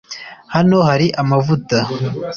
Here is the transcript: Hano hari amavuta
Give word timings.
Hano 0.55 0.77
hari 0.89 1.07
amavuta 1.21 1.77